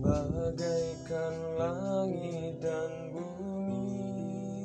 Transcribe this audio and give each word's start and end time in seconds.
bagaikan 0.00 1.34
langit 1.60 2.56
dan 2.64 3.12
bumi 3.12 4.64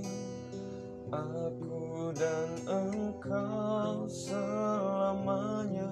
aku 1.11 2.15
dan 2.15 2.49
engkau 2.63 4.07
selamanya 4.07 5.91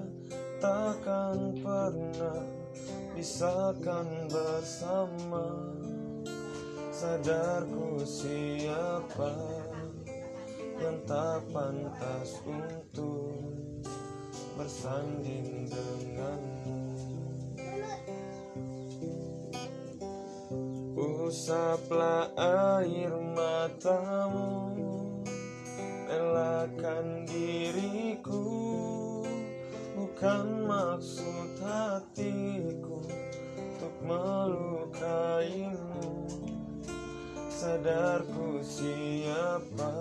takkan 0.56 1.52
pernah 1.60 2.40
pisahkan 3.12 4.08
bersama. 4.32 5.44
Sadarku 6.96 8.00
siapa 8.08 9.36
yang 10.80 10.96
tak 11.04 11.44
pantas 11.52 12.40
untuk 12.48 13.36
bersanding 14.56 15.68
dengan 15.68 16.15
Usaplah 21.36 22.32
air 22.40 23.12
matamu 23.36 24.72
Relakan 26.08 27.28
diriku. 27.28 28.40
Bukan 29.92 30.64
maksud 30.64 31.60
hatiku 31.60 33.04
Untuk 33.52 33.92
melukaimu. 34.08 35.28
Sadarku 37.52 38.64
siapa 38.64 39.92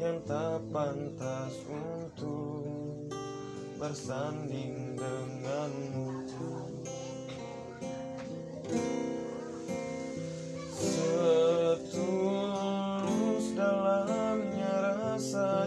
Yang 0.00 0.16
tak 0.24 0.64
pantas 0.72 1.52
untuk 1.68 3.12
Bersanding 3.76 4.96
denganmu 4.96 5.79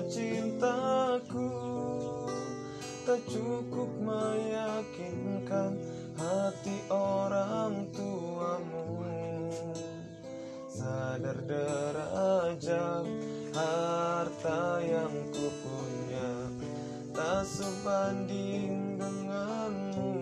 cintaku 0.10 1.50
Tak 3.04 3.20
cukup 3.28 3.92
meyakinkan 4.00 5.76
hati 6.16 6.78
orang 6.88 7.92
tuamu. 7.92 8.96
Sadar 10.72 11.38
derajat 11.46 13.06
harta 13.54 14.82
yang 14.82 15.14
ku 15.30 15.52
punya 15.62 16.32
Tak 17.14 17.46
sebanding 17.46 18.98
denganmu. 18.98 20.16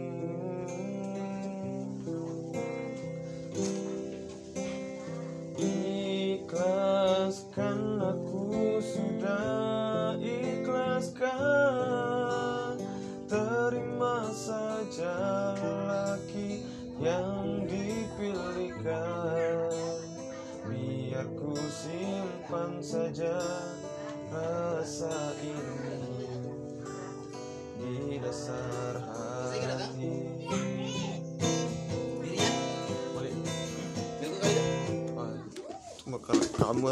Ikhlaskan 6.42 7.80
aku 8.02 8.61
sudah 8.82 10.18
ikhlaskan. 10.18 11.30
Terima 13.30 14.26
saja 14.34 15.14
lelaki 15.56 16.66
yang 17.00 17.64
dipilihkan. 17.70 19.70
Biar 20.68 21.28
ku 21.38 21.56
simpan 21.70 22.82
saja 22.84 23.40
rasa 24.34 25.34
ini 25.42 26.28
Di 27.82 28.20
dasar 28.20 29.00
hati. 29.00 29.32
Kalau 36.22 36.46
kamu 36.54 36.86